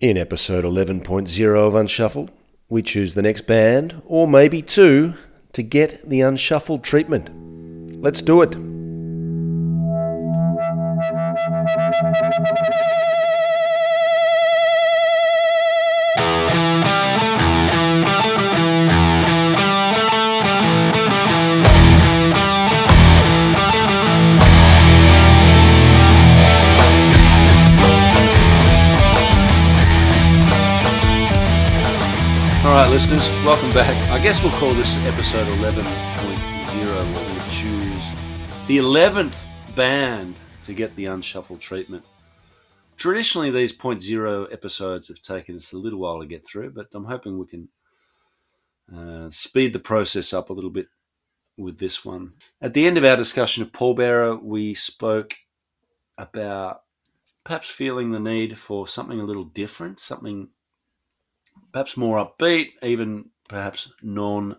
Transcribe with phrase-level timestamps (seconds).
[0.00, 2.30] In episode 11.0 of Unshuffled,
[2.68, 5.14] we choose the next band, or maybe two,
[5.50, 7.30] to get the Unshuffled treatment.
[8.00, 8.54] Let's do it.
[32.98, 33.94] Listeners, welcome back.
[34.10, 35.84] I guess we'll call this episode 11.0.
[36.74, 39.40] We're going to choose the 11th
[39.76, 40.34] band
[40.64, 42.04] to get the unshuffled treatment.
[42.96, 47.04] Traditionally, these 0.0 episodes have taken us a little while to get through, but I'm
[47.04, 47.68] hoping we can
[48.92, 50.88] uh, speed the process up a little bit
[51.56, 52.32] with this one.
[52.60, 55.36] At the end of our discussion of Pallbearer, we spoke
[56.18, 56.80] about
[57.44, 60.48] perhaps feeling the need for something a little different, something
[61.72, 64.56] perhaps more upbeat, even perhaps non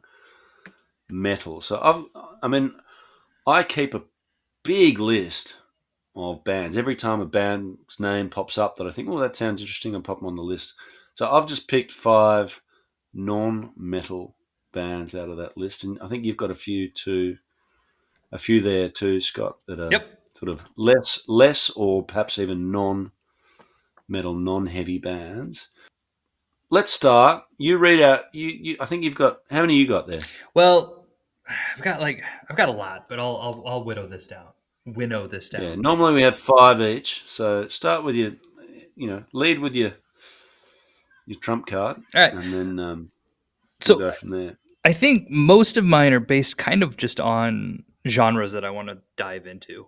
[1.10, 1.62] metal.
[1.62, 2.74] So I've, I mean,
[3.48, 4.04] I keep a
[4.64, 5.58] big list
[6.16, 6.78] of bands.
[6.78, 10.00] Every time a band's name pops up that I think, oh, that sounds interesting, I
[10.00, 10.76] pop them on the list.
[11.14, 12.62] So I've just picked five
[13.14, 14.36] non metal
[14.72, 17.38] bands out of that list, and I think you've got a few too,
[18.32, 20.20] a few there too, Scott, that are Yep.
[20.34, 23.12] sort of less, less, or perhaps even non
[24.08, 25.70] metal, non heavy bands.
[26.70, 27.44] Let's start.
[27.58, 28.26] You read out.
[28.34, 28.78] You, you.
[28.80, 29.40] I think you've got.
[29.50, 30.20] How many you got there?
[30.54, 31.08] Well,
[31.76, 34.48] I've got like I've got a lot, but I'll I'll, I'll winnow this down.
[34.86, 35.62] Winnow this down.
[35.64, 35.76] Yeah.
[35.76, 37.24] Normally we have five each.
[37.28, 38.32] So start with your.
[38.96, 39.94] You know, lead with your.
[41.26, 42.34] Your trump card, All right.
[42.34, 43.12] and then um,
[43.82, 44.58] So go from there.
[44.84, 48.88] I think most of mine are based kind of just on genres that I want
[48.88, 49.86] to dive into.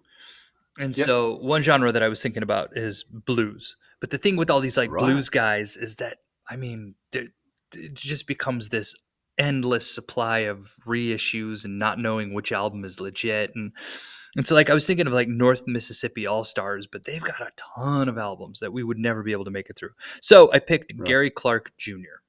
[0.77, 1.03] And Yep.
[1.07, 3.75] so one genre that I was thinking about is blues.
[3.99, 5.03] But the thing with all these like Right.
[5.03, 6.17] blues guys is that
[6.51, 7.29] I mean, there-
[7.73, 8.93] it just becomes this
[9.37, 13.71] endless supply of reissues and not knowing which album is legit and
[14.35, 17.41] and so like I was thinking of like North Mississippi All Stars, but they've got
[17.41, 19.91] a ton of albums that we would never be able to make it through.
[20.21, 21.07] So I picked Right.
[21.07, 22.19] Gary Clark Jr.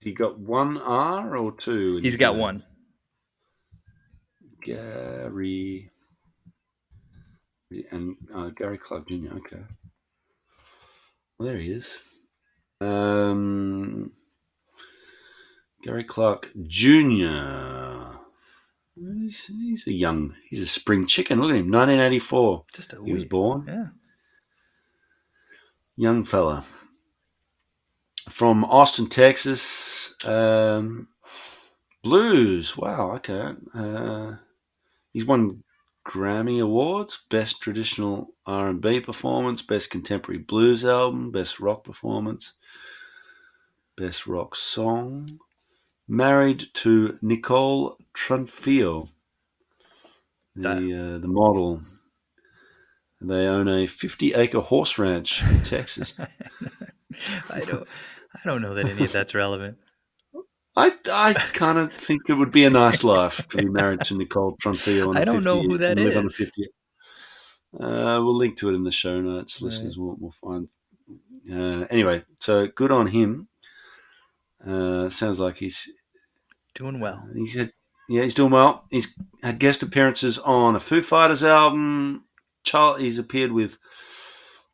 [0.00, 1.96] He got one R or two.
[2.02, 2.62] He's got one.
[4.62, 5.90] Gary.
[7.90, 9.36] And uh, Gary Clark Jr.
[9.36, 9.62] Okay.
[11.38, 11.96] Well, there he is.
[12.80, 14.12] Um,
[15.82, 18.16] Gary Clark Jr.
[18.96, 21.40] He's, he's a young, he's a spring chicken.
[21.40, 22.64] Look at him, 1984.
[22.74, 23.64] Just a He was born.
[23.68, 23.86] Yeah.
[25.96, 26.64] Young fella.
[28.28, 30.14] From Austin, Texas.
[30.24, 31.08] Um,
[32.02, 32.76] blues.
[32.76, 33.52] Wow, okay.
[33.72, 34.32] Uh,
[35.12, 35.62] he's won
[36.08, 42.54] Grammy Awards, Best Traditional R&B Performance, Best Contemporary Blues Album, Best Rock Performance,
[43.94, 45.28] Best Rock Song.
[46.08, 49.10] Married to Nicole Trunfio,
[50.56, 51.82] the uh, the model.
[53.20, 56.14] They own a 50 acre horse ranch in Texas.
[57.50, 57.86] I don't
[58.34, 59.76] I don't know that any of that's relevant.
[60.78, 64.14] I, I kind of think it would be a nice life to be married to
[64.16, 64.56] Nicole.
[64.64, 64.78] On
[65.16, 66.16] I don't know who that is.
[66.16, 66.28] on.
[66.28, 66.68] 50.
[67.74, 69.60] Uh, we'll link to it in the show notes.
[69.60, 69.66] Right.
[69.66, 70.68] Listeners will, will find.
[71.50, 73.48] Uh, anyway, so good on him.
[74.64, 75.88] Uh, sounds like he's
[76.74, 77.26] Doing well.
[77.34, 77.72] he's had,
[78.08, 78.84] yeah he's doing well.
[78.90, 82.24] He's had guest appearances on a Foo Fighters album.
[82.62, 83.78] Child, he's appeared with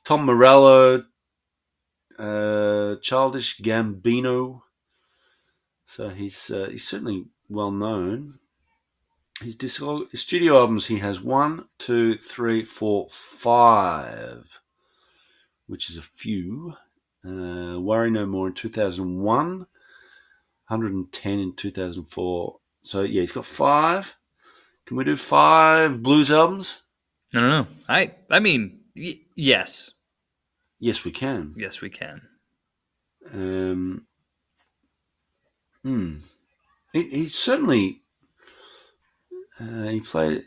[0.04, 1.04] Tom Morello,
[2.18, 4.60] uh, Childish Gambino.
[5.94, 8.40] So he's uh, he's certainly well known.
[9.40, 14.58] His, disco- his studio albums he has one, two, three, four, five,
[15.68, 16.74] which is a few.
[17.24, 19.66] Uh, Worry No More in two thousand one.
[20.68, 22.56] 110 in 2004.
[22.82, 24.16] So yeah, he's got five.
[24.86, 26.82] Can we do five blues albums?
[27.32, 27.66] No, no, no.
[27.88, 29.92] I I mean, y- yes.
[30.80, 31.52] Yes, we can.
[31.56, 32.22] Yes, we can.
[33.32, 34.06] Um,
[35.84, 36.14] hmm.
[36.92, 38.02] He, he certainly
[39.60, 40.44] uh, he played.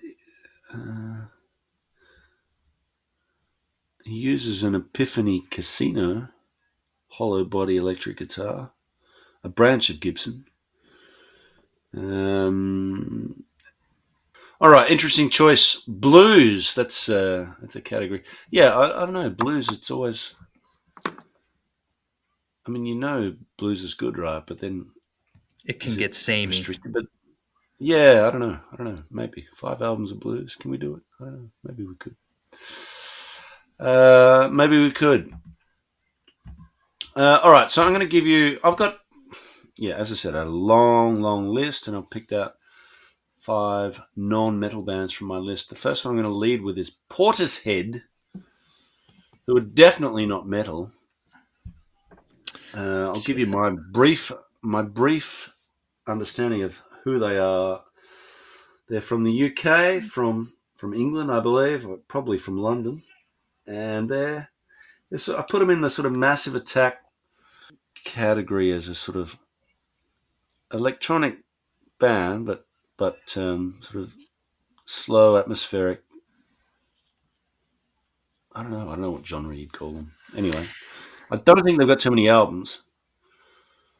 [0.73, 1.25] Uh,
[4.03, 6.29] he uses an Epiphone Casino
[7.09, 8.71] hollow body electric guitar,
[9.43, 10.45] a branch of Gibson.
[11.95, 13.43] Um,
[14.59, 15.81] all right, interesting choice.
[15.87, 16.73] Blues.
[16.75, 18.23] That's uh, that's a category.
[18.49, 19.29] Yeah, I, I don't know.
[19.29, 19.71] Blues.
[19.71, 20.33] It's always.
[21.05, 24.43] I mean, you know, blues is good, right?
[24.45, 24.91] But then
[25.67, 26.63] It can Is it get samey.
[26.85, 27.05] But
[27.77, 28.59] yeah, I don't know.
[28.71, 29.03] I don't know.
[29.11, 30.55] Maybe five albums of blues.
[30.55, 31.01] Can we do it?
[31.19, 31.49] I don't know.
[31.63, 32.15] Maybe we could.
[33.79, 35.29] Uh, maybe we could.
[37.15, 38.59] Uh, all right, so I'm going to give you.
[38.63, 38.99] I've got,
[39.75, 42.53] yeah, as I said, a long, long list, and I've picked out
[43.39, 45.69] five non-metal bands from my list.
[45.69, 48.03] The first one I'm going to lead with is Portishead,
[49.45, 50.91] who are definitely not metal.
[52.73, 54.31] Uh, I'll give you my brief,
[54.61, 55.53] my brief
[56.07, 57.83] understanding of who they are.
[58.87, 63.01] They're from the UK, from from England, I believe, or probably from London,
[63.65, 64.49] and they're,
[65.11, 67.01] I put them in the sort of massive attack
[68.03, 69.37] category as a sort of
[70.71, 71.39] electronic
[71.99, 72.65] band, but
[72.97, 74.13] but um, sort of
[74.85, 76.03] slow, atmospheric.
[78.53, 78.87] I don't know.
[78.87, 80.13] I don't know what genre you'd call them.
[80.35, 80.67] Anyway,
[81.29, 82.81] I don't think they've got too many albums.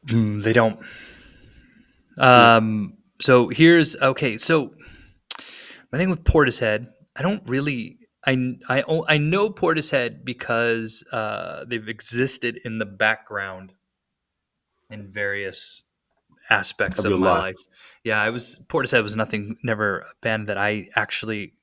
[0.06, 0.80] Mm, they don't.
[2.18, 2.94] Um.
[3.20, 4.36] So here's okay.
[4.38, 4.72] So
[5.92, 7.96] my thing with Portishead, I don't really.
[8.26, 13.72] I, I, I know Portishead because uh, they've existed in the background
[14.90, 15.84] in various
[16.50, 17.42] aspects of, my life.
[17.42, 17.56] life.
[18.04, 21.54] Yeah, I was Portishead was nothing, never a band that I actually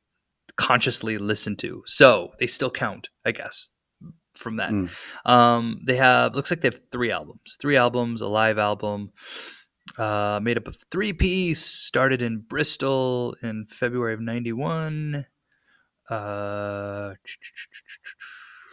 [0.56, 1.84] consciously listened to.
[1.86, 3.70] So they still count, I guess,
[4.36, 4.72] from that.
[4.72, 4.90] Mm.
[5.26, 9.12] Um, they have looks like they have three albums, three albums, a live album,
[9.98, 11.64] uh, made up of three piece.
[11.66, 15.26] Started in Bristol in February of '91.
[16.10, 17.14] Uh,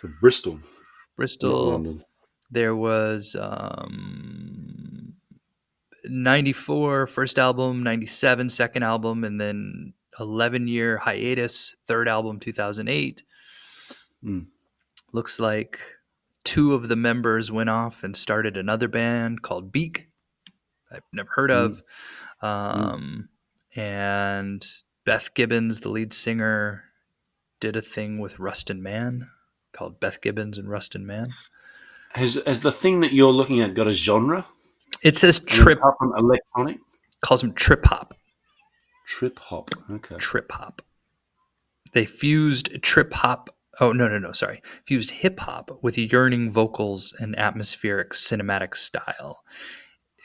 [0.00, 0.58] So Bristol,
[1.16, 1.70] Bristol.
[1.70, 2.02] London.
[2.50, 5.14] There was um,
[6.04, 13.22] 94 first album, 97 second album, and then 11 year hiatus, third album 2008.
[14.22, 14.40] Hmm.
[15.12, 15.78] Looks like
[16.44, 20.08] two of the members went off and started another band called Beak.
[20.92, 21.82] I've never heard of.
[22.40, 23.28] Um,
[23.74, 24.66] And
[25.04, 26.84] Beth Gibbons, the lead singer,
[27.60, 29.28] did a thing with Rustin Man
[29.72, 31.32] called Beth Gibbons and Rustin Man.
[32.14, 34.44] Has has the thing that you're looking at got a genre?
[35.02, 36.78] It says trip, hop electronic,
[37.22, 38.14] calls them trip hop.
[39.06, 39.70] trip hop.
[39.90, 40.16] Okay.
[40.16, 40.82] Trip hop.
[41.94, 43.50] They fused trip hop.
[43.80, 44.62] Oh, no, no, no, sorry.
[44.86, 49.42] Fused hip hop with yearning vocals and atmospheric cinematic style.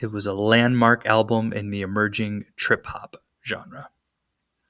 [0.00, 3.90] It was a landmark album in the emerging trip hop genre.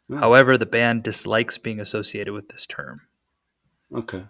[0.08, 0.18] Hmm.
[0.18, 3.02] However, the band dislikes being associated with this term.
[3.94, 4.24] Okay.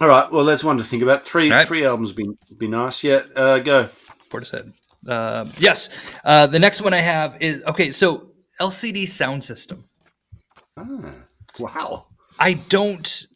[0.00, 0.30] All right.
[0.30, 1.24] Well, that's one to think about.
[1.24, 1.66] Three right.
[1.66, 2.24] three albums be
[2.58, 3.04] be nice.
[3.04, 3.22] Yeah.
[3.36, 3.84] Uh, go.
[4.30, 4.72] Portishead.
[5.06, 5.88] Uh, yes.
[6.24, 7.90] Uh, the next one I have is okay.
[7.90, 8.30] So
[8.60, 9.84] LCD sound system.
[10.76, 11.12] Ah,
[11.58, 12.06] wow.
[12.38, 13.26] I don't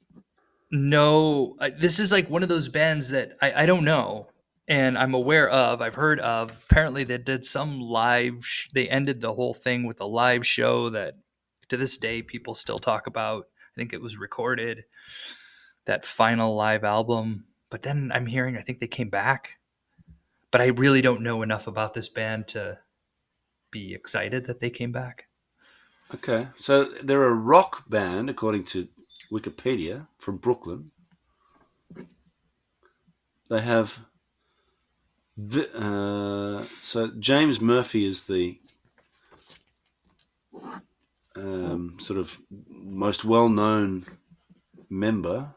[0.70, 1.56] know.
[1.78, 4.26] This is like one of those bands that I, I don't know,
[4.68, 5.80] and I'm aware of.
[5.80, 6.50] I've heard of.
[6.70, 8.44] Apparently, they did some live.
[8.44, 11.14] Sh- they ended the whole thing with a live show that,
[11.68, 13.46] to this day, people still talk about.
[13.74, 14.84] I think it was recorded.
[15.86, 19.52] That final live album, but then I'm hearing I think they came back,
[20.50, 22.78] but I really don't know enough about this band to
[23.70, 25.28] be excited that they came back.
[26.14, 26.48] Okay.
[26.58, 28.88] So they're a rock band, according to
[29.32, 30.90] Wikipedia, from Brooklyn.
[33.48, 34.00] They have.
[35.40, 38.58] The, uh, so James Murphy is the
[41.36, 42.38] um, sort of
[42.68, 44.04] most well-known
[44.90, 45.54] member,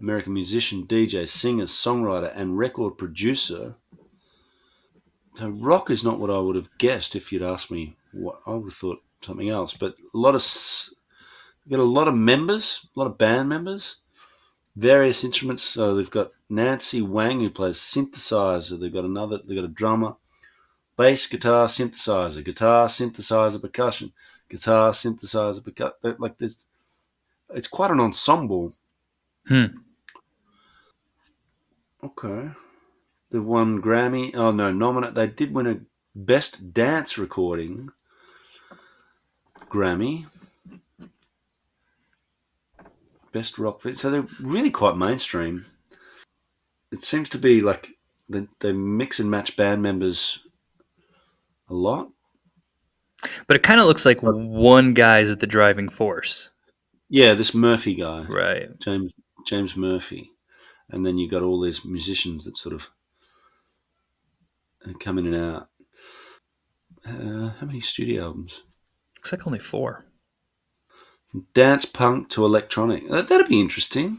[0.00, 3.74] American musician, DJ, singer, songwriter, and record producer.
[5.34, 8.52] So rock is not what I would have guessed if you'd asked me what I
[8.52, 9.74] would have thought something else.
[9.74, 10.42] But a lot of
[11.68, 13.96] got a lot of members, a lot of band members,
[14.76, 15.62] various instruments.
[15.62, 18.78] So they've got Nancy Whang who plays synthesizer.
[18.78, 19.38] They've got another.
[19.38, 20.14] They've got a drummer,
[20.96, 24.12] bass, guitar, synthesizer, guitar, synthesizer, percussion,
[24.48, 26.16] guitar, synthesizer, percussion.
[26.18, 26.66] Like this,
[27.54, 28.74] it's quite an ensemble.
[29.46, 29.66] Hmm.
[32.02, 32.50] Okay.
[33.30, 34.34] They've won Grammy.
[34.34, 35.14] Oh no, nominate.
[35.14, 35.80] They did win a
[36.14, 37.90] Best Dance Recording
[39.70, 40.26] Grammy.
[43.32, 43.82] Best Rock.
[43.82, 45.64] Vid- So they're really quite mainstream.
[46.92, 47.88] It seems to be like
[48.28, 50.40] they, they mix and match band members
[51.68, 52.08] a lot.
[53.46, 56.48] But it kind of looks like one guy's at the driving force,
[57.08, 58.78] Yeah, this Murphy guy, right?
[58.80, 59.12] James
[59.46, 60.30] James Murphy,
[60.88, 62.88] and then you've got all these musicians that sort of
[64.86, 65.68] uh, come in and out.
[67.06, 68.62] Uh, how many studio albums?
[69.16, 70.06] Looks like only four.
[71.54, 73.08] Dance punk to electronic.
[73.08, 74.18] That, that'd be interesting.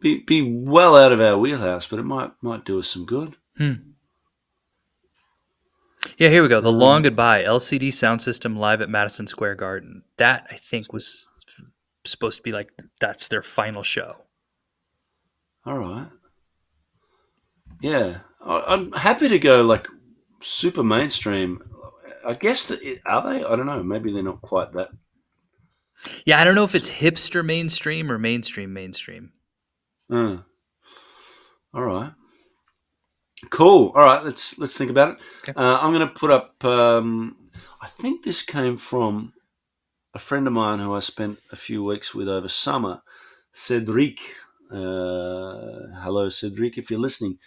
[0.00, 3.36] Be be well out of our wheelhouse, but it might might do us some good.
[3.56, 3.74] Hmm.
[6.16, 6.62] Yeah, here we go.
[6.62, 10.02] The Long Goodbye LCD sound system live at Madison Square Garden.
[10.16, 11.28] That I think was
[12.04, 14.22] supposed to be like that's their final show.
[15.66, 16.08] All right.
[17.82, 19.86] Yeah, I'm happy to go like
[20.40, 21.62] super mainstream.
[22.26, 23.44] I guess that it, are they?
[23.44, 23.82] I don't know.
[23.82, 24.90] Maybe they're not quite that.
[26.24, 29.32] Yeah, I don't know if it's hipster mainstream or mainstream mainstream.
[30.10, 30.38] Uh,
[31.74, 32.12] all right.
[33.50, 33.92] Cool.
[33.94, 34.24] All right.
[34.24, 35.16] Let's let's think about it.
[35.48, 35.52] Okay.
[35.56, 36.62] Uh, I'm going to put up.
[36.64, 37.36] Um,
[37.80, 39.32] I think this came from
[40.14, 43.02] a friend of mine who I spent a few weeks with over summer,
[43.52, 44.18] Cedric.
[44.70, 47.38] Uh, hello, Cedric, if you're listening.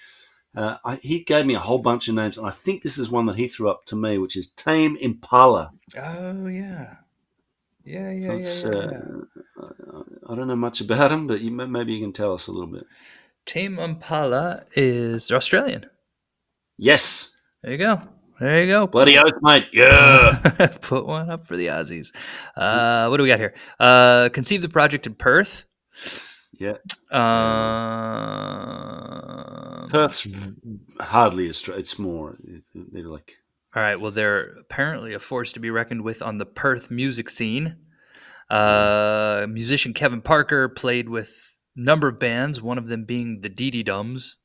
[0.56, 3.10] Uh, I, he gave me a whole bunch of names, and I think this is
[3.10, 5.72] one that he threw up to me, which is Tame Impala.
[5.98, 6.96] Oh yeah,
[7.84, 10.02] yeah, So yeah, yeah, yeah, uh, yeah.
[10.30, 12.68] I don't know much about him, but you, maybe you can tell us a little
[12.72, 12.86] bit.
[13.46, 15.88] Tame Impala is Australian.
[16.78, 17.32] Yes,
[17.62, 18.00] There you go.
[18.40, 18.88] There you go.
[18.88, 19.68] bloody oath, mate.
[19.74, 20.40] Yeah.
[20.82, 22.12] Put one up for the Aussies.
[22.58, 23.54] Uh, what do we got here?
[23.80, 25.66] Uh, conceived the project in Perth.
[26.60, 26.78] yeah.
[29.84, 30.28] Um, Perth's
[31.00, 31.80] hardly a straight.
[31.80, 32.38] It's more.
[32.74, 33.34] They're like.
[33.76, 34.00] All right.
[34.00, 37.78] Well, they're apparently a force to be reckoned with on the Perth music scene.
[38.50, 41.32] Uh, musician Kevin Parker played with
[41.76, 44.38] a number of bands, one of them being the Dee Dee Dums.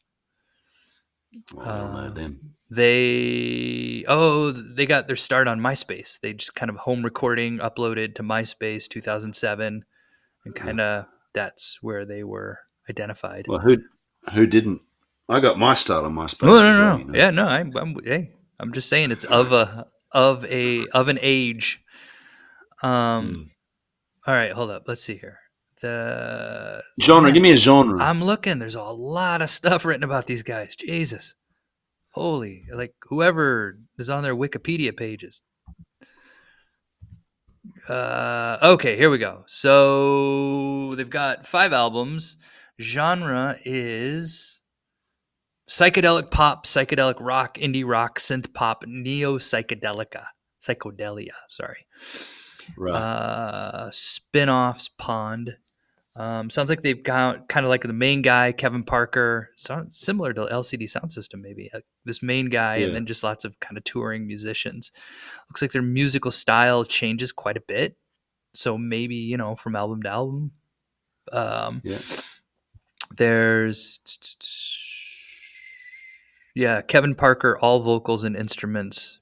[1.52, 2.54] Well, I don't know Um, them.
[2.71, 6.18] They oh they got their start on MySpace.
[6.21, 9.85] They just kind of home recording uploaded to MySpace 2007,
[10.45, 13.47] and kind of that's where they were identified.
[13.49, 13.78] Well, who
[14.33, 14.83] who didn't?
[15.28, 16.47] I got my start on MySpace.
[16.47, 17.18] no, as no, well, no, you know.
[17.18, 17.47] yeah, no.
[17.47, 21.80] I'm, I'm hey, I'm just saying it's of a of a of an age.
[22.82, 23.26] Um.
[23.26, 24.30] Hmm.
[24.30, 24.85] All right, hold up.
[24.87, 25.38] Let's see here.
[25.80, 27.30] The Genre.
[27.32, 28.02] Give me a genre.
[28.02, 28.58] I'm looking.
[28.58, 30.75] There's a lot of stuff written about these guys.
[30.76, 31.35] Jesus.
[32.12, 35.42] Holy, like whoever is on their Wikipedia pages.
[37.88, 39.44] Uh, okay, here we go.
[39.47, 42.37] So they've got five albums.
[42.80, 44.57] Genre is
[45.68, 50.25] psychedelic pop, psychedelic rock, indie rock, synth pop, neo psychedelica,
[50.62, 51.32] psychedelia.
[51.48, 51.87] Sorry
[52.76, 52.94] right.
[52.94, 55.56] uh, spin-offs pond
[56.16, 60.32] um, sounds like they've got kind of like the main guy kevin parker sounds similar
[60.32, 62.87] to lcd sound system maybe uh, this main guy Yeah.
[62.87, 64.90] and then just lots of kind of touring musicians
[65.48, 67.96] looks like their musical style changes quite a bit
[68.52, 70.50] so maybe you know from album to album
[71.32, 71.98] um, yeah.
[73.16, 74.00] there's
[76.58, 79.18] yeah kevin parker all vocals and instruments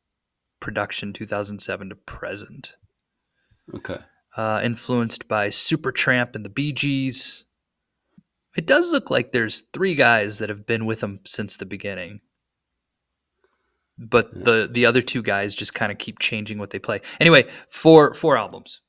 [0.60, 2.74] production 2007 to present
[3.74, 3.98] Okay.
[4.36, 7.44] uh, influenced by Supertramp and the Bee Gees.
[8.56, 12.20] It does look like there's three guys that have been with them since the beginning,
[13.98, 14.42] but Yeah.
[14.44, 17.00] the the other two guys just kind of keep changing what they play.
[17.20, 18.80] Anyway, four four albums.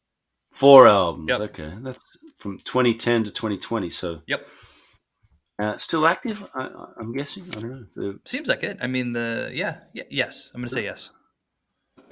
[0.51, 1.27] Four albums.
[1.29, 1.41] Yep.
[1.41, 1.73] Okay.
[1.81, 1.99] That's
[2.37, 3.89] from 2010 to 2020.
[3.89, 4.21] So.
[4.27, 4.45] Yep.
[5.59, 6.47] Uh, still active?
[6.53, 7.45] I, I- I'm guessing.
[7.51, 7.85] I don't know.
[7.95, 8.77] The- Seems like it.
[8.81, 10.51] I mean, the yeah, yeah yes.
[10.53, 11.09] I'm gonna say yes.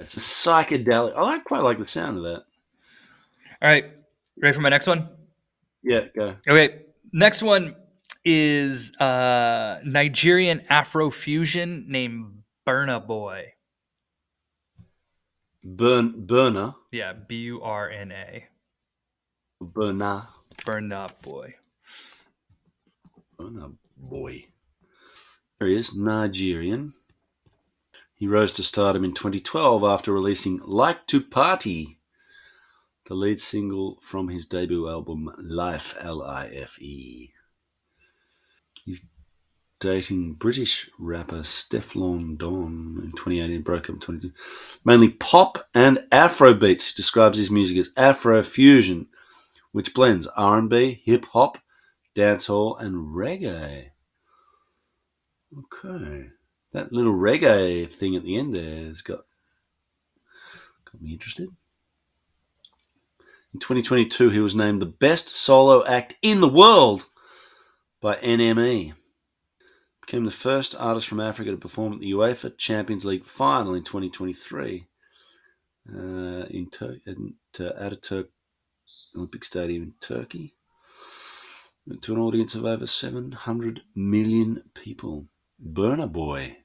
[0.00, 1.14] It's a psychedelic.
[1.16, 2.44] I like, quite like the sound of that.
[3.62, 3.84] All right,
[4.42, 5.08] ready for my next one?
[5.82, 6.06] Yeah.
[6.14, 6.36] Go.
[6.48, 7.76] Okay, next one
[8.24, 13.52] is uh, Nigerian Afro fusion named Burna Boy.
[15.64, 16.26] Burn.
[16.26, 16.74] Burner.
[16.92, 18.44] Yeah, B U R N A.
[19.60, 20.26] Burner.
[20.58, 21.54] Burna Boy.
[23.38, 24.46] Burna Boy.
[25.58, 25.94] There he is.
[25.94, 26.92] Nigerian.
[28.14, 31.98] He rose to stardom in 2012 after releasing "Like to Party,"
[33.04, 37.32] the lead single from his debut album "Life." L-I-F-E.
[38.84, 39.04] He's
[39.78, 43.62] dating British rapper Stefflon Don in 2018.
[43.62, 44.32] Broke up in 22.
[44.84, 46.92] Mainly pop and Afro beats.
[46.92, 49.08] He describes his music as Afro fusion,
[49.72, 51.58] which blends R&B, hip hop,
[52.16, 53.90] dancehall, and reggae.
[55.56, 56.28] Okay,
[56.72, 59.20] that little reggae thing at the end there has got
[60.84, 61.48] got me interested.
[63.54, 67.06] In 2022, he was named the best solo act in the world
[68.00, 68.92] by NME.
[70.00, 73.82] Became the first artist from Africa to perform at the UEFA Champions League final in
[73.82, 74.86] 2023
[75.88, 78.28] uh, in Tur- in, to Ataturk
[79.16, 80.55] Olympic Stadium in Turkey
[82.02, 85.26] to an audience of over 700 million people.
[85.64, 86.58] Burna Boy.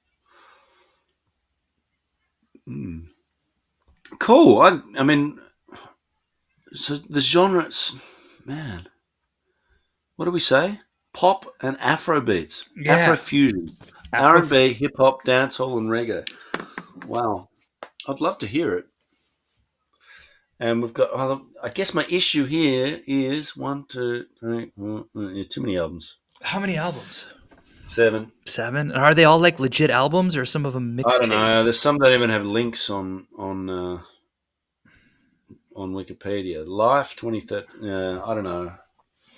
[2.66, 3.02] Hmm.
[4.20, 4.62] Cool.
[4.62, 5.40] I, I mean,
[6.74, 7.94] so the genres,
[8.46, 8.88] man,
[10.16, 10.80] what do we say?
[11.14, 12.96] Pop and Afro beats, Yeah.
[12.96, 13.68] Afro fusion,
[14.14, 16.30] R&B, hip hop, dancehall, and reggae.
[17.06, 17.50] Wow,
[18.08, 18.86] I'd love to hear it.
[20.62, 21.10] And we've got.
[21.12, 26.18] oh, I guess my issue here is one, two, three, four, uh, too many albums.
[26.44, 27.26] How many albums?
[27.82, 28.32] Seven.
[28.46, 28.92] Seven.
[28.92, 31.16] And are they all like legit albums, or some of them mixed?
[31.16, 31.64] I don't know.
[31.64, 34.02] There's some that even have links on on uh,
[35.76, 36.64] on Wikipedia.
[36.66, 37.84] Life 2013.
[37.84, 38.72] Yeah, I don't know.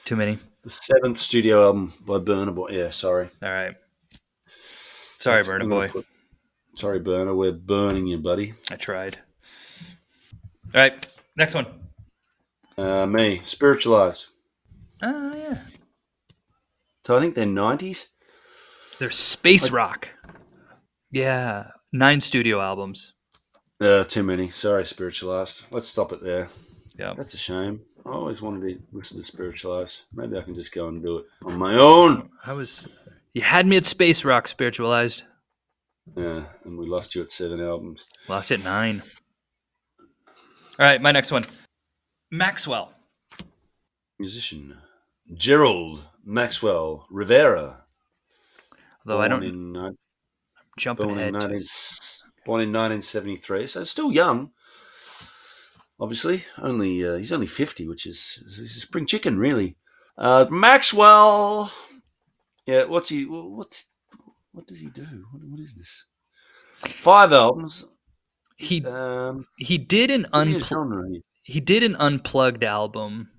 [0.03, 0.37] Too many.
[0.63, 2.69] The seventh studio album by Burna Boy.
[2.71, 3.29] Yeah, sorry.
[3.41, 3.75] All right.
[5.19, 5.87] Sorry, Burna Boy.
[5.87, 6.05] put-
[6.75, 7.33] sorry, Burner.
[7.33, 8.53] We're burning you, buddy.
[8.69, 9.19] I tried.
[10.75, 11.07] All right.
[11.35, 11.67] Next one.
[12.77, 14.27] Uh, me, Spiritualized.
[15.01, 15.59] Oh yeah.
[17.05, 18.07] So I think they're 90s.
[18.99, 20.09] They're space rock.
[21.11, 21.67] Yeah.
[21.91, 23.13] Nine studio albums.
[23.81, 24.49] Uh, too many.
[24.49, 25.65] Sorry, Spiritualized.
[25.71, 26.47] Let's stop it there.
[26.97, 27.13] Yeah.
[27.15, 27.81] That's a shame.
[28.05, 30.03] I always wanted to listen to Spiritualized.
[30.13, 32.29] Maybe I can just go and do it on my own.
[32.45, 32.87] I was.
[33.33, 35.23] You had me at space rock spiritualized.
[36.15, 38.05] Yeah, and we lost you at seven albums.
[38.27, 39.01] Lost at nine.
[40.79, 41.45] All right, my next one.
[42.31, 42.91] Maxwell.
[44.17, 44.77] Musician
[45.33, 47.83] Gerald Maxwell Rivera.
[49.05, 49.91] Though I don't In, uh,
[50.77, 51.49] jumping born, in ahead.
[51.49, 51.65] 19, To,
[52.45, 54.51] born in 1973, so still young.
[55.99, 59.77] Obviously, only uh, he's only 50, which is he's a spring chicken, really.
[60.17, 61.71] Uh, Maxwell.
[62.65, 63.25] Yeah, what's he?
[63.25, 63.87] What's
[64.51, 65.05] what does he do?
[65.31, 66.05] What, what is this?
[66.99, 67.85] Five albums.
[68.63, 71.03] He Um, he did an what is unpl- genre?
[71.43, 73.29] he did an unplugged album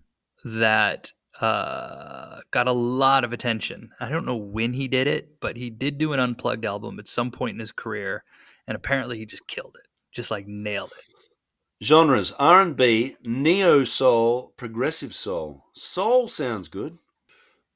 [0.45, 3.91] that uh, got a lot of attention.
[3.99, 7.09] I don't know when he did it, but he did do an unplugged album at
[7.09, 8.25] some point in his career,
[8.67, 11.85] and apparently he just killed it, just like nailed it.
[11.85, 15.65] Genres: R and B, neo soul, progressive soul.
[15.75, 16.99] Soul sounds good.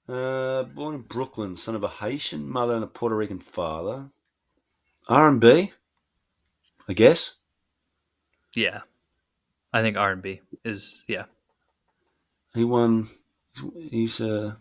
[0.09, 4.09] Uh, born in Brooklyn, son of a Haitian mother and a Puerto Rican father.
[5.09, 5.73] R and B,
[6.89, 7.35] I guess.
[8.59, 8.81] Yeah,
[9.73, 11.27] I think R and B is yeah.
[12.57, 13.07] He won.
[13.89, 14.55] He's uh,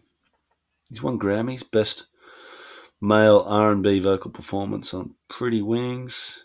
[0.87, 2.05] he's won Grammys best
[3.01, 6.43] male R and B vocal performance on Pretty Wings,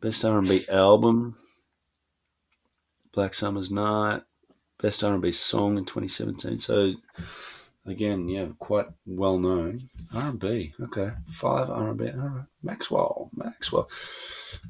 [0.00, 1.36] best R and B album,
[3.12, 4.22] Black Summer's Night,
[4.82, 6.58] best R and B song in 2017.
[6.58, 6.94] So
[7.86, 10.74] again, yeah, quite well known R and B.
[10.80, 12.10] Okay, five R and B.
[12.64, 13.88] Maxwell, Maxwell.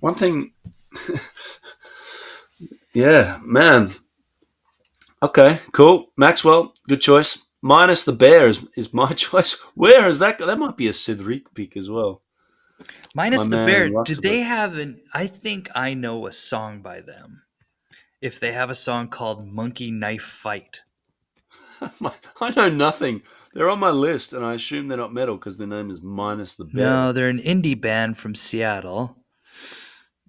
[0.00, 0.52] One thing.
[2.96, 3.90] yeah, man.
[5.22, 6.06] Okay, cool.
[6.16, 7.42] Maxwell, good choice.
[7.60, 9.60] Minus the bear is, is my choice.
[9.74, 10.38] Where is that?
[10.38, 12.22] That might be a Cedric pick as well.
[13.14, 14.04] Minus My the man bear.
[14.04, 15.02] Did they have an?
[15.12, 17.42] I think I know a song by them.
[18.22, 20.80] If they have a song called "Monkey Knife Fight,"
[22.40, 23.22] I know nothing.
[23.52, 26.54] They're on my list, and I assume they're not metal because their name is Minus
[26.54, 26.84] the bear.
[26.84, 29.18] No, they're an indie band from Seattle.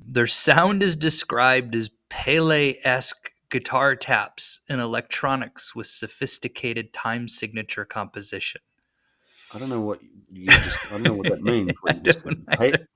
[0.07, 7.83] Their sound is described as Pele esque guitar taps and electronics with sophisticated time signature
[7.85, 8.61] composition.
[9.53, 9.99] I don't know what
[10.31, 10.85] you just.
[10.87, 11.71] I don't know what that means.
[11.71, 12.59] I What you just don't said.
[12.59, 12.87] Pe- either.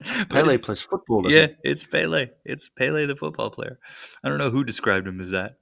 [0.00, 1.30] But Pele it- plays football.
[1.30, 1.54] Yeah, he?
[1.70, 2.28] it's Pele.
[2.44, 3.78] It's Pele, the football player.
[4.22, 5.54] I don't know who described him as that.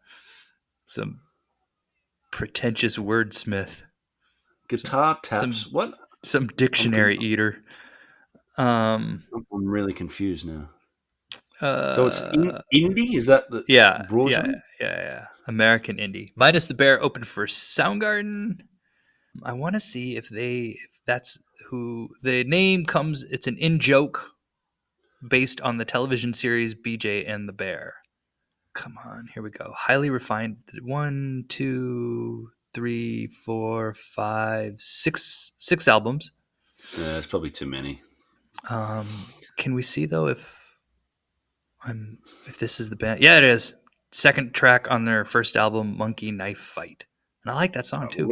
[0.86, 1.20] Some
[2.32, 3.82] pretentious wordsmith,
[4.68, 5.40] Guitar taps.
[5.62, 5.94] some- what?
[6.22, 7.62] some dictionary eater.
[8.56, 9.24] Um.
[9.52, 10.68] I'm really confused now.
[11.64, 13.14] Uh, So it's in, indie.
[13.14, 14.46] Is that the Yeah, yeah,
[14.80, 15.24] yeah, yeah.
[15.46, 16.28] American indie.
[16.36, 18.60] Minus the Bear opened for Soundgarden.
[19.42, 21.38] I want to see if they if that's
[21.70, 23.24] who the name comes.
[23.24, 24.30] It's an in joke
[25.26, 27.94] based on the television series BJ and the Bear.
[28.74, 29.72] Come on, here we go.
[29.76, 30.56] Highly refined.
[30.82, 36.30] One, two, three, four, five, six, six albums.
[36.98, 38.00] Yeah, it's probably too many.
[38.68, 39.06] Um,
[39.56, 40.63] can we see though if
[41.84, 43.20] I'm if this is the band?
[43.22, 43.74] Yeah, it is.
[44.12, 47.04] Second track on their first album, Monkey Knife Fight,
[47.44, 48.28] and I like that song too.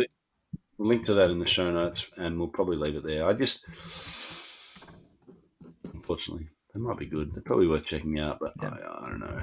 [0.78, 3.26] We'll link to that in the show notes, and we'll probably leave it there.
[3.26, 3.66] I just,
[5.92, 7.32] unfortunately, they might be good.
[7.34, 8.70] They're probably worth checking out, but Yeah.
[8.70, 9.42] I, I don't know.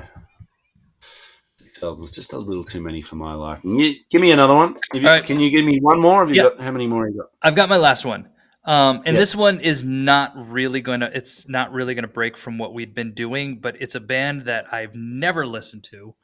[1.57, 3.77] Six albums, just a little too many for my liking.
[3.79, 4.77] You, give me another one.
[4.93, 5.23] If you, right.
[5.23, 6.25] Can you give me one more?
[6.25, 6.49] Have you Yeah.
[6.49, 7.27] got how many more you got?
[7.41, 8.27] I've got my last one,
[8.65, 11.09] um, and this one is not really going to.
[11.15, 14.45] It's not really going to break from what we've been doing, but it's a band
[14.45, 16.15] that I've never listened to,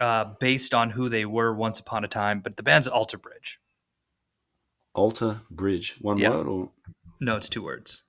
[0.00, 2.40] uh, based on who they were once upon a time.
[2.40, 3.58] But the band's Alter Bridge.
[4.94, 6.70] Altar Bridge, one word, or
[7.20, 8.02] No, it's two words.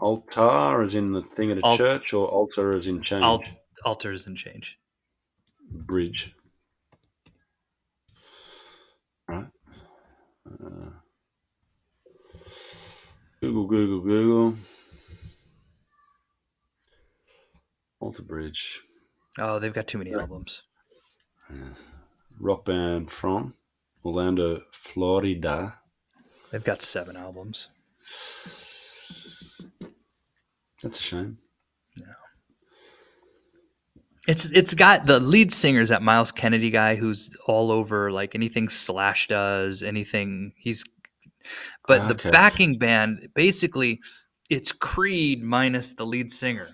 [0.00, 3.22] altar as in the thing at a Al- church, or alter as in change?
[3.22, 3.52] Altar
[3.84, 4.78] altars in change.
[5.70, 6.34] Bridge.
[9.28, 9.46] Right.
[10.46, 10.90] Uh,
[13.42, 14.54] Google, Google, Google.
[17.98, 18.80] Alter Bridge.
[19.36, 20.62] Oh, they've got too many albums.
[22.38, 23.54] Rock band from
[24.04, 25.74] Orlando, Florida.
[26.52, 27.66] They've got seven albums.
[30.80, 31.38] That's a shame.
[34.28, 38.68] It's it's got the lead singer's that Myles Kennedy guy who's all over like anything
[38.68, 40.84] Slash does, anything he's
[41.86, 42.12] but Okay.
[42.24, 44.00] the backing band basically
[44.50, 46.68] it's Creed minus the lead singer.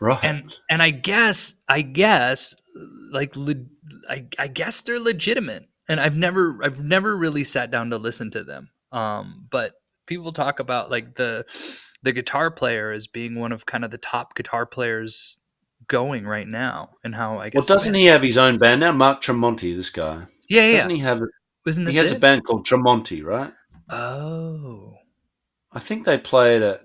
[0.00, 0.22] Right.
[0.22, 2.54] And and I guess I guess
[3.12, 3.66] like le-
[4.08, 5.68] I I guess they're legitimate.
[5.88, 8.70] And I've never I've never really sat down to listen to them.
[8.92, 9.72] Um but
[10.06, 11.44] people talk about like the
[12.04, 15.38] the guitar player as being one of kind of the top guitar players
[15.88, 18.92] going right now and how I guess well, doesn't he have his own band now?
[18.92, 20.26] Mark Tremonti, this guy.
[20.48, 20.76] Yeah, yeah.
[20.76, 21.22] Doesn't he have?
[21.68, 22.16] Isn't this He has it?
[22.16, 23.52] a band called Tremonti, right?
[23.88, 24.94] Oh.
[25.72, 26.82] I think they played at.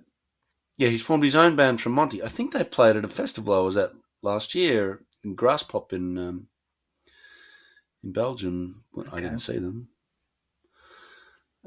[0.78, 2.24] Yeah, he's formed his own band, Tremonti.
[2.24, 3.92] I think they played at a festival I was at
[4.22, 6.48] last year in Graspop in um,
[8.04, 8.84] in Belgium.
[9.12, 9.90] I didn't see them.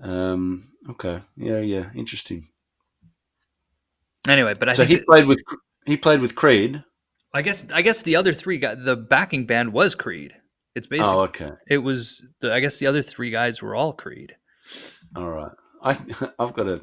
[0.02, 0.64] Um.
[0.90, 1.20] Okay.
[1.36, 1.60] Yeah.
[1.60, 1.90] Yeah.
[1.94, 2.44] Interesting.
[4.28, 5.40] Anyway, but I so think he played with
[5.86, 6.82] he played with Creed.
[7.32, 10.34] I guess I guess the other three got the backing band was Creed.
[10.76, 11.50] It's oh, basically Oh, okay.
[11.66, 14.36] it was the, I guess the other three guys were all Creed.
[15.16, 15.52] All right.
[15.82, 15.98] I
[16.38, 16.82] I've got a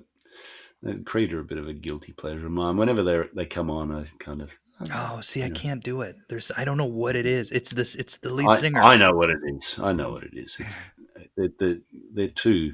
[0.86, 2.76] uh, Creed are a bit of a guilty pleasure of mine.
[2.78, 4.52] Whenever they they come on, I kind of
[4.82, 5.60] Oh, uh, see, I you know.
[5.60, 6.16] can't do it.
[6.30, 7.52] There's I don't know what it is.
[7.52, 8.82] It's this it's the lead I, singer.
[8.82, 9.80] I know what it is.
[9.80, 10.58] I know what it is.
[10.60, 10.76] It's,
[11.16, 11.78] uh, they're, they're,
[12.14, 12.74] they're too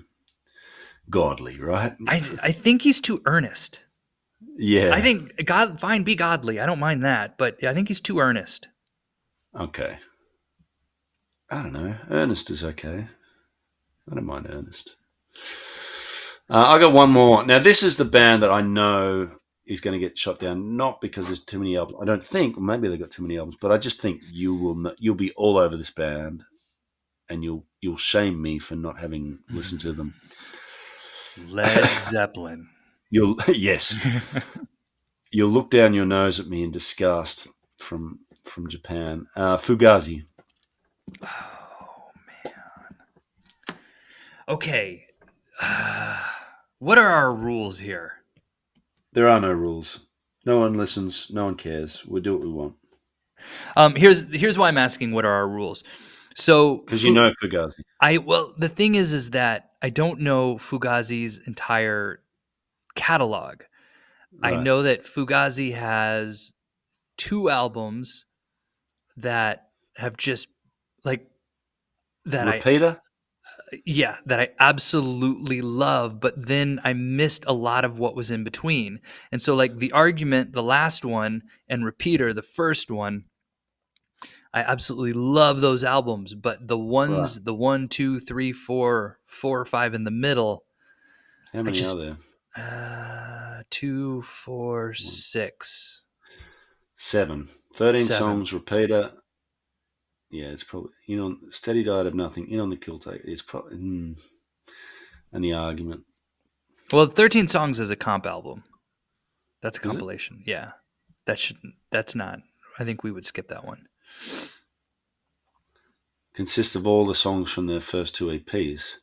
[1.10, 1.94] godly, right?
[2.08, 3.82] I I think he's too earnest.
[4.58, 4.92] yeah.
[4.94, 6.60] I think God fine be godly.
[6.60, 8.70] I don't mind that, but I think he's too earnest.
[9.54, 9.98] Okay.
[11.52, 11.96] I don't know.
[12.10, 13.08] Ernest is okay.
[14.12, 14.96] I don't mind Ernest.
[16.50, 17.46] Uh, I got one more.
[17.46, 19.32] Now, this is the band that I know
[19.66, 22.00] is going to get shot down, not because there's too many albums.
[22.02, 24.76] I don't think, maybe they've got too many albums, but I just think you will.
[24.84, 26.44] kn- You'll be all over this band,
[27.30, 30.16] and you'll you'll shame me for not having listened to them.
[31.50, 32.68] Led Zeppelin.
[33.12, 33.96] You'll yes,
[35.32, 39.28] you'll look down your nose at me in disgust from from Japan.
[39.36, 40.24] Uh, Fugazi.
[44.50, 45.06] Okay.
[45.62, 46.18] Uh,
[46.80, 48.14] what are our rules here?
[49.14, 50.00] There are no rules.
[50.46, 51.28] No one listens.
[51.30, 52.06] No one cares.
[52.08, 52.76] We do what we want
[53.76, 55.84] Um, here's here's why I'm asking what are our rules.
[56.36, 57.82] So because you know Fugazi.
[58.02, 62.22] I well the thing is is that I don't know Fugazi's entire
[62.96, 63.62] catalog.
[64.42, 66.54] I know that Fugazi has
[67.18, 68.26] two albums
[69.18, 70.48] that have just
[71.04, 71.28] like
[72.26, 73.02] that I Repeater.
[73.86, 78.44] yeah, that I absolutely love, but then I missed a lot of what was in
[78.44, 79.00] between.
[79.32, 83.26] And so like the argument, the last one and repeater, the first one,
[84.54, 89.66] I absolutely love those albums, but the ones, the one, two, three, four, four or
[89.66, 90.64] five in the middle,
[91.54, 92.16] How many just- are
[92.58, 93.60] there?
[93.60, 96.04] uh, two, four, six.
[96.98, 97.48] Seven.
[97.76, 98.18] Thirteen Seven.
[98.20, 98.52] songs.
[98.54, 99.12] Repeater.
[100.30, 102.50] Yeah, it's probably in on steady diet of nothing.
[102.50, 103.22] In on the Kill Taker.
[103.24, 104.20] It's probably mm,
[105.32, 106.04] and the argument.
[106.92, 108.64] Well, 13 songs is a comp album.
[109.62, 110.44] That's a compilation.
[110.46, 110.72] Yeah.
[111.26, 112.40] That shouldn't, that's not,
[112.80, 113.88] I think we would skip that one.
[116.34, 118.96] consists of all the songs from their first two EPs.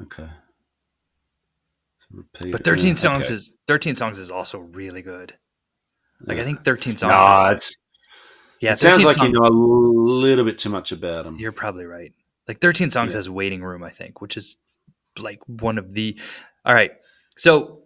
[0.00, 0.28] Okay.
[2.10, 2.52] Repeat.
[2.52, 3.34] But 13 uh, songs okay.
[3.34, 5.34] is 13 songs is also really good.
[6.20, 7.76] Like I think 13 songs Nah, is, it's,
[8.64, 11.36] yeah, it sounds like song- you know a little bit too much about them.
[11.38, 12.12] You're probably right.
[12.48, 13.18] Like 13 songs Yeah.
[13.18, 14.56] has waiting room, I think, which is
[15.18, 16.18] like one of the
[16.64, 16.92] All right.
[17.36, 17.82] So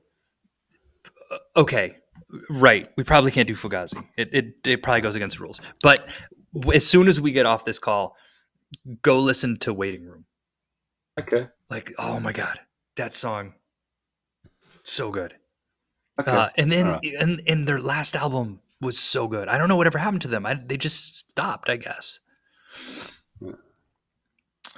[1.30, 1.96] uh, okay,
[2.50, 2.86] right.
[2.96, 4.02] We probably can't do Fugazi.
[4.16, 5.60] It it it probably goes against the rules.
[5.82, 6.06] But
[6.74, 8.16] as soon as we get off this call,
[9.02, 10.24] go listen to Waiting Room.
[11.20, 11.48] Okay.
[11.70, 12.60] Like, oh my god,
[12.96, 13.54] that song
[14.84, 15.34] so good.
[16.20, 16.30] Okay.
[16.30, 17.00] Uh, and then right.
[17.18, 19.48] and, and their last album was so good.
[19.48, 20.46] I don't know whatever happened to them.
[20.46, 22.20] I, they just stopped, I guess.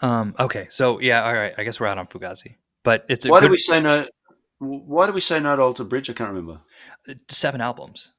[0.02, 0.34] Um.
[0.38, 0.66] Okay.
[0.70, 1.24] So yeah.
[1.24, 1.52] All right.
[1.58, 4.06] I guess we're out on Fugazi, but it's a why good did we say no?
[4.58, 6.08] Why do we say no to Alter Bridge?
[6.08, 6.60] I can't remember.
[7.28, 8.10] seven albums.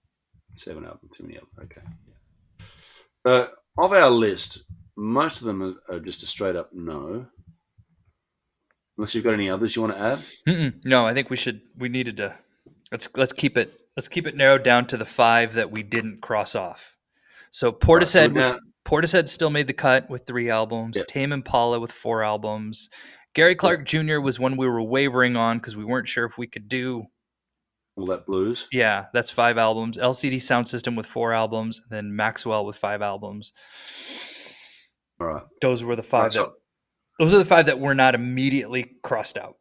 [0.55, 1.57] Seven albums, too many albums.
[1.63, 1.81] Okay.
[3.25, 4.63] So of our list,
[4.95, 7.27] most of them are, are just a straight up no.
[8.97, 10.19] Unless you've got any others you want to add.
[10.47, 10.85] Mm-mm.
[10.85, 11.61] No, I think we should.
[11.75, 12.35] We needed to.
[12.91, 13.80] Let's let's keep it.
[13.97, 16.97] Let's keep it narrowed down to the five that we didn't cross off.
[17.51, 18.59] So Right, so Portishead.
[18.85, 20.97] Portishead still made the cut with three albums.
[20.97, 21.03] Yeah.
[21.07, 22.89] Tame Impala with four albums.
[23.33, 24.19] Gary Clark Jr.
[24.19, 27.05] was one we were wavering on because we weren't sure if we could do.
[27.95, 28.67] All that blues.
[28.71, 29.97] Yeah, that's five albums.
[29.97, 33.53] LCD Sound System with four albums, and then Maxwell with five albums.
[35.19, 35.43] All right.
[35.61, 36.53] Those were the five Right, that so,
[37.19, 39.57] those are the five that were not immediately crossed out.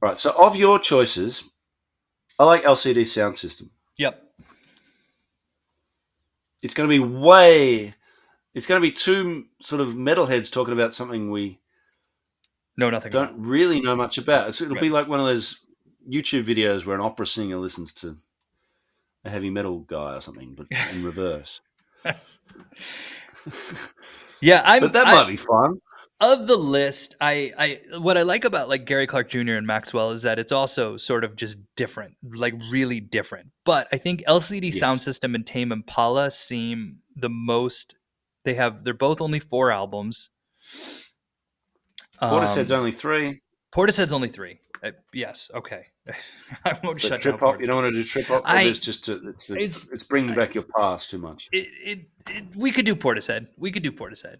[0.00, 0.20] right.
[0.20, 1.44] So, of your choices,
[2.38, 3.70] I like LCD Sound System.
[3.98, 4.22] Yep.
[6.62, 7.94] It's going to be way.
[8.54, 11.60] It's going to be two sort of metalheads talking about something we
[12.76, 13.10] No, nothing.
[13.12, 14.48] don't really know much about.
[14.48, 15.58] It's, it'll be like one of those
[16.08, 18.16] YouTube videos where an opera singer listens to
[19.24, 21.60] a heavy metal guy or something, but in reverse.
[24.40, 24.80] Yeah, I'm.
[24.82, 25.80] But that I- might be fun.
[26.22, 29.52] Of the list, I, I what I like about like Gary Clark Jr.
[29.54, 33.50] and Maxwell is that it's also sort of just different, like really different.
[33.64, 37.96] But I think LCD Sound System and Tame Impala seem the most.
[38.44, 40.30] They have they're both only four albums.
[42.20, 43.40] Portishead's Um, only three.
[43.74, 44.60] Portishead's only three.
[44.84, 45.86] Uh, yes, okay.
[46.64, 48.42] I won't But shut trip hop, you don't want to do trip hop.
[48.44, 51.48] I- it's just a, it's, the, it's- it's, bringing back your past too much.
[51.52, 53.46] It, it, it, we could do Portishead.
[53.56, 54.36] We could do Portishead.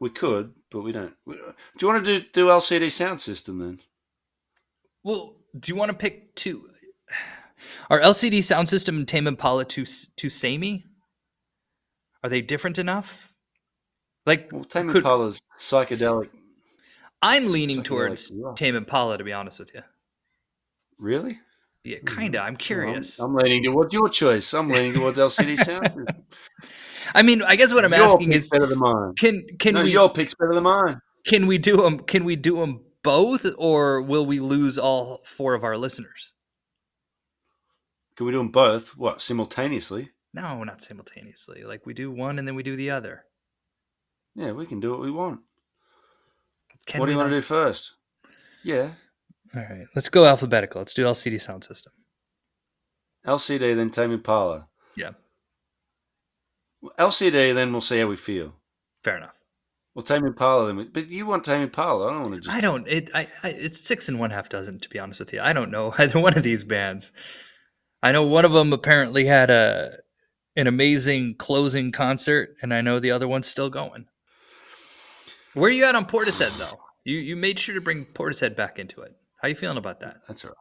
[0.00, 1.14] We could, but we don't.
[1.28, 3.78] Uh, do you want to do, do LCD sound system then?
[5.02, 6.68] Well, do you want to pick two?
[7.90, 9.84] Are LCD Sound System and Tame Impala too
[10.16, 10.84] too samey?
[12.22, 13.32] Are they different enough?
[14.26, 16.28] Like, Well, Tame could- Impala's psychedelic.
[17.22, 18.56] I'm leaning Psychedelic towards rock.
[18.56, 19.82] Tame Impala, to be honest with you.
[20.98, 21.38] Really?
[21.84, 22.06] Yeah, hmm.
[22.16, 22.40] kinda.
[22.40, 23.18] I'm curious.
[23.20, 24.52] I'm, I'm leaning towards your choice.
[24.52, 26.12] I'm leaning towards LCD sound.
[27.14, 29.14] I mean, I guess what I'm your asking pick's is, better than mine.
[29.16, 31.00] can can no, we your pick's better than mine.
[31.26, 31.98] can we do them?
[32.00, 36.34] Can we do them both, or will we lose all four of our listeners?
[38.16, 38.96] Can we do them both?
[38.96, 40.10] What simultaneously?
[40.32, 41.64] No, not simultaneously.
[41.64, 43.24] Like we do one and then we do the other.
[44.34, 45.40] Yeah, we can do what we want.
[46.86, 47.94] Can what do we you want to do first?
[48.62, 48.90] Yeah,
[49.54, 50.80] All right, let's go alphabetical.
[50.80, 51.92] Let's do LCD Sound System.
[53.26, 54.68] LCD, then Tame Impala.
[54.96, 55.12] Yeah,
[56.98, 58.54] LCD, then we'll see how we feel.
[59.02, 59.32] fair enough.
[59.94, 60.76] Well, Tame Impala, then.
[60.76, 62.08] We, but you want Tame Impala?
[62.08, 62.54] I don't want to just.
[62.54, 62.86] I don't.
[62.86, 63.10] It.
[63.14, 63.48] I, I.
[63.48, 64.78] It's six and one half dozen.
[64.80, 67.12] To be honest with you, I don't know either one of these bands.
[68.02, 69.92] I know one of them apparently had a
[70.54, 74.06] an amazing closing concert, and I know the other one's still going.
[75.54, 76.78] Where are you at on Portishead though?
[77.04, 79.12] You you made sure to bring Portishead back into it.
[79.40, 80.16] How you feeling about that?
[80.28, 80.56] That's all right.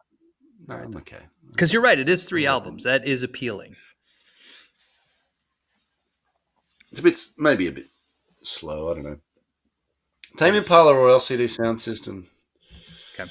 [0.67, 1.23] No, I'm okay.
[1.49, 2.85] Because you're right, it is three albums.
[2.85, 3.75] That is appealing.
[6.95, 7.87] It's a bit, maybe a bit
[8.41, 8.89] slow.
[8.89, 9.17] I don't know.
[10.37, 12.25] Tame Impala or LCD Sound System?
[13.13, 13.29] Okay.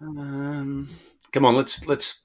[0.00, 0.88] Um,
[1.30, 2.24] come on, let's let's.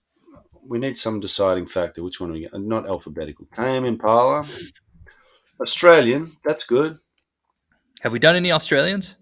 [0.67, 2.01] We need some deciding factor.
[2.01, 2.59] Which one are we get?
[2.59, 3.45] Not alphabetical.
[3.55, 4.43] Tame Impala,
[5.62, 6.31] Australian.
[6.43, 6.97] That's good.
[8.01, 9.17] Have we done any Australians?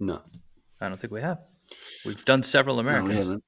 [0.00, 0.22] No,
[0.80, 1.38] I don't think we have.
[2.06, 3.42] We've done several no, we Americans.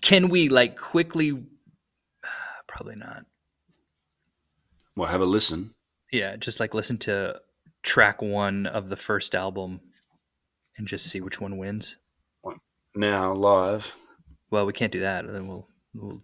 [0.00, 1.32] Can we like quickly?
[2.66, 3.24] Probably not.
[4.98, 5.76] Well, have a listen.
[6.10, 7.40] Yeah, just like listen to
[7.84, 9.80] track one of the first album
[10.76, 11.94] and just see which one wins.
[12.96, 13.94] Now live.
[14.50, 15.24] Well, we can't do that.
[15.24, 16.20] Then we'll we'll,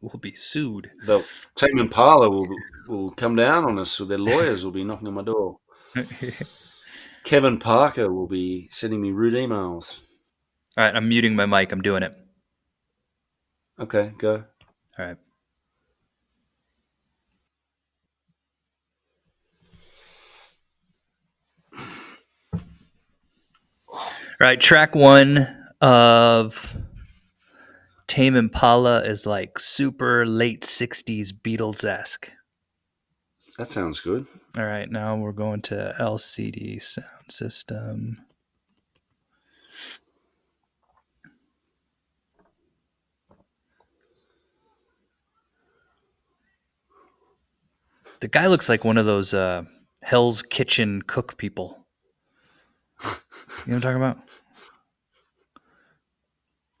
[0.00, 0.90] we'll be sued.
[1.06, 2.48] The Tame Impala will
[2.88, 3.92] will come down on us.
[3.92, 5.58] So their lawyers will be knocking on my door.
[7.24, 10.00] Kevin Parker will be sending me rude emails.
[10.76, 11.70] All right, I'm muting my mic.
[11.70, 12.16] I'm doing it.
[13.78, 14.42] Okay, go.
[14.98, 15.18] All right.
[24.40, 26.74] Right, track one of
[28.06, 32.30] Tame Impala is like super late 60s Beatles esque.
[33.58, 34.26] That sounds good.
[34.56, 38.18] All right, now we're going to LCD sound system.
[48.20, 49.62] The guy looks like one of those uh,
[50.02, 51.86] Hell's Kitchen cook people.
[53.02, 53.14] You know
[53.66, 54.27] what I'm talking about?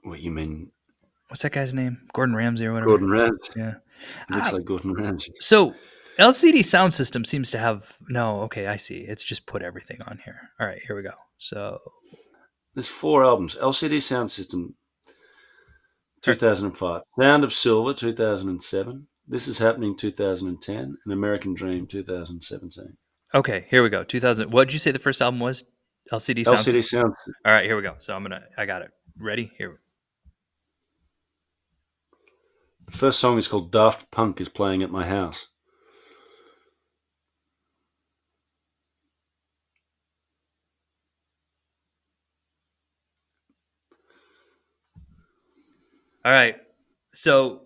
[0.08, 0.70] What you mean,
[1.28, 1.98] What's that guy's name?
[2.14, 2.88] Gordon Ramsay or whatever.
[2.88, 3.52] Gordon Ramsay?
[3.56, 3.74] Yeah.
[4.30, 4.54] Looks Ah.
[4.54, 5.32] like Gordon Ramsay.
[5.40, 5.74] So
[6.18, 8.40] LCD sound system seems to have no.
[8.42, 8.98] Okay, I see.
[9.00, 10.50] It's just put everything on here.
[10.58, 11.12] All right, here we go.
[11.36, 11.78] So
[12.74, 13.56] There's four albums.
[13.60, 14.74] LCD Sound System,
[16.22, 17.02] 2005.
[17.20, 19.06] Sound of Silver, 2007.
[19.26, 20.96] This is happening 2010.
[21.04, 22.96] An American Dream, 2017.
[23.34, 24.04] okay, here we go.
[24.04, 24.50] 2000.
[24.50, 25.64] What did you say the first album was?
[26.12, 27.00] LCD sound LCD system.
[27.00, 27.14] Sound.
[27.44, 27.94] All right, here we go.
[27.98, 28.40] So I'm gonna.
[28.56, 28.90] I got it.
[29.18, 29.50] Ready?
[29.58, 29.78] Here.
[32.90, 35.48] The first song is called Daft Punk is Playing at My House.
[46.24, 46.56] All right.
[47.12, 47.62] So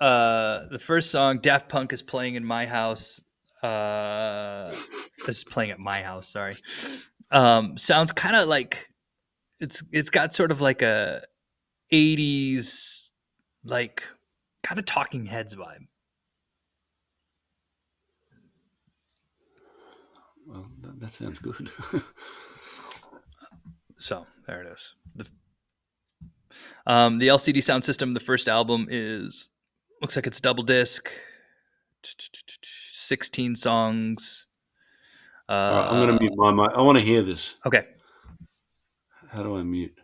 [0.00, 3.20] uh, the first song, Daft Punk, is playing in my house.
[3.62, 4.68] Uh,
[5.26, 6.28] this is playing at my house.
[6.28, 6.56] Sorry.
[7.32, 8.88] Um, sounds kind of like
[9.58, 11.22] it's it's got sort of like a
[11.92, 13.10] '80s
[13.64, 14.02] like
[14.62, 15.86] kind of Talking Heads vibe.
[20.46, 21.70] Well, that, that sounds good.
[24.00, 24.94] So there it is.
[25.14, 25.26] The,
[26.86, 29.50] um, the LCD sound system, the first album is
[30.00, 31.10] looks like it's double disc,
[32.62, 34.46] sixteen songs.
[35.48, 36.70] Uh, right, I'm going to mute my mic.
[36.74, 37.56] I want to hear this.
[37.66, 37.84] Okay.
[39.28, 39.98] How do I mute?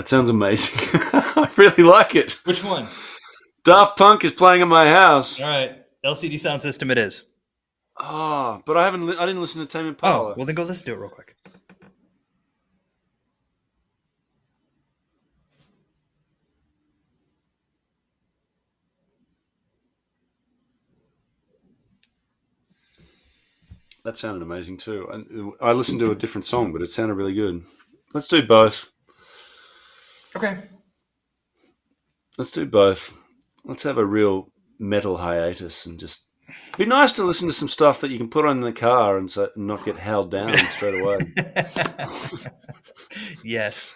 [0.00, 0.80] That sounds amazing.
[1.12, 2.32] I really like it.
[2.44, 2.86] Which one?
[3.64, 5.38] Daft Punk is playing in my house.
[5.38, 5.76] All right.
[6.02, 6.90] LCD sound system.
[6.90, 7.22] It is.
[7.98, 9.06] Oh, but I haven't.
[9.06, 10.30] Li- I didn't listen to Tame Impala.
[10.30, 11.36] Oh, well then go listen to it real quick.
[24.04, 25.06] That sounded amazing too.
[25.12, 27.64] And I listened to a different song, but it sounded really good.
[28.14, 28.94] Let's do both.
[30.44, 30.58] Okay.
[32.38, 33.16] Let's do both.
[33.64, 36.26] Let's have a real metal hiatus and just
[36.76, 39.18] be nice to listen to some stuff that you can put on in the car
[39.18, 41.18] and, so, and not get held down straight away.
[43.44, 43.94] yes.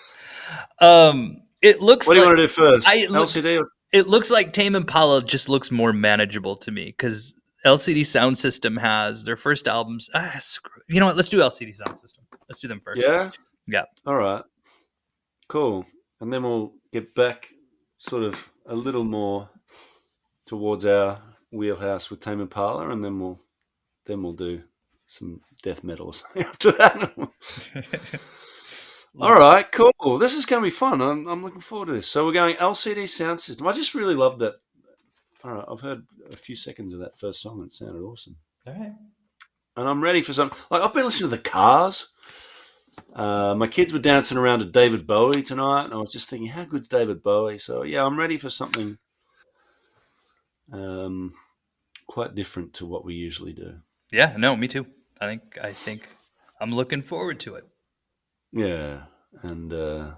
[0.80, 2.06] Um, it looks.
[2.06, 2.88] What do like, you want to do first?
[2.88, 3.60] I LCD?
[3.62, 8.36] Or- It looks like Tame Impala just looks more manageable to me because LCD Sound
[8.36, 10.10] System has their first albums.
[10.14, 11.16] Ah, screw, you know what?
[11.16, 12.24] Let's do LCD Sound System.
[12.48, 13.00] Let's do them first.
[13.00, 13.30] yeah.
[13.66, 13.84] Yeah.
[14.06, 14.42] All right.
[15.48, 15.86] Cool.
[16.24, 17.52] And then we'll get back,
[17.98, 19.50] sort of a little more
[20.46, 21.20] towards our
[21.52, 23.38] wheelhouse with Tame Impala, and then we'll
[24.06, 24.62] then we'll do
[25.04, 27.28] some death metal or something after that.
[29.20, 30.16] All right, cool.
[30.16, 31.02] This is going to be fun.
[31.02, 32.08] I'm, I'm looking forward to this.
[32.08, 33.66] So we're going LCD sound system.
[33.66, 34.54] I just really love that.
[35.44, 38.36] All right, I've heard a few seconds of that first song and it sounded awesome.
[38.66, 38.94] All right.
[39.76, 40.52] And I'm ready for some.
[40.70, 42.08] Like I've been listening to the Cars.
[43.14, 46.48] Uh, my kids were dancing around to David Bowie tonight, and I was just thinking,
[46.48, 47.58] how good's David Bowie?
[47.58, 48.98] So yeah, I'm ready for something
[50.72, 51.30] um,
[52.06, 53.78] quite different to what we usually do.
[54.10, 54.34] Yeah.
[54.36, 54.86] No, me too.
[55.20, 55.58] I think.
[55.62, 56.08] I think
[56.60, 57.64] I'm looking forward to it.
[58.52, 59.02] Yeah,
[59.42, 60.12] and uh,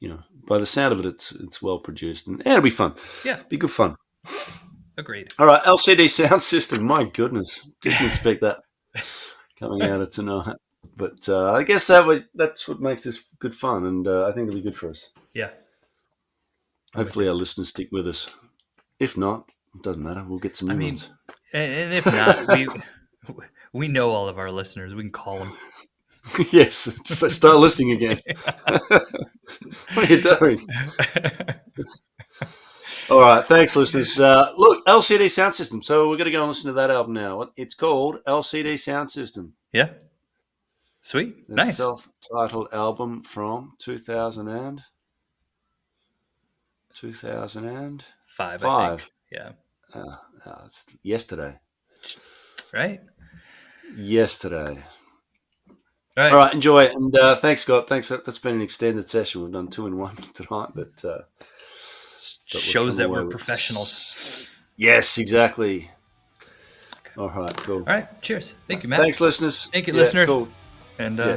[0.00, 2.70] you know, by the sound of it, it's it's well produced, and yeah, it'll be
[2.70, 2.94] fun.
[3.24, 3.40] Yeah.
[3.48, 3.96] be good fun.
[4.96, 5.28] Agreed.
[5.38, 6.82] All right, LCD sound system.
[6.82, 8.58] My goodness, didn't expect that
[9.58, 10.56] coming out of tonight.
[10.96, 14.32] But uh, I guess that would, that's what makes this good fun, and uh, I
[14.32, 15.10] think it'll be good for us.
[15.32, 15.50] Yeah.
[16.94, 18.28] Hopefully, our listeners stick with us.
[19.00, 20.24] If not, it doesn't matter.
[20.26, 21.08] We'll get some new I mean, ones.
[21.52, 22.66] And, if not, we
[23.72, 24.94] we know all of our listeners.
[24.94, 25.52] We can call them.
[26.52, 28.20] yes, just like start listening again.
[28.64, 30.58] what are you doing?
[33.10, 34.18] All right, thanks, listeners.
[34.18, 35.82] Uh, look, LCD Sound System.
[35.82, 37.50] So we're going to go and listen to that album now.
[37.56, 39.52] It's called LCD Sound System.
[39.72, 39.90] Yeah.
[41.04, 41.46] Sweet.
[41.48, 41.76] The nice.
[41.76, 44.82] self-titled album from 2000 and
[46.96, 48.04] 2005.
[48.26, 48.64] Five.
[48.64, 49.10] I think.
[49.30, 49.50] Yeah.
[49.94, 51.58] Uh, uh, it's yesterday.
[52.72, 53.00] Right.
[53.94, 54.82] Yesterday.
[55.68, 55.76] All
[56.16, 56.32] right.
[56.32, 56.94] All right, enjoy it.
[56.94, 57.86] And uh, thanks, Scott.
[57.86, 58.08] Thanks.
[58.08, 59.42] That's been an extended session.
[59.42, 61.18] We've done two in one tonight, but, uh,
[62.50, 64.46] but Shows that we're professionals.
[64.76, 65.90] Yes, exactly.
[67.18, 67.78] All right, cool.
[67.78, 68.22] All right.
[68.22, 68.54] Cheers.
[68.66, 69.00] Thank you, Matt.
[69.00, 69.68] Thanks, listeners.
[69.70, 70.26] Thank you, Yeah, listener.
[70.26, 70.48] Cool.
[70.98, 71.36] And uh, Yeah.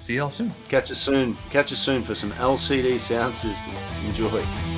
[0.00, 0.52] see you all soon.
[0.68, 1.36] Catch us soon.
[1.50, 3.74] Catch us soon for some LCD sound system.
[4.06, 4.75] Enjoy.